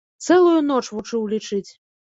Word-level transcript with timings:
Цэлую 0.27 0.61
ноч 0.71 0.81
вучыў 0.95 1.31
лічыць. 1.37 1.67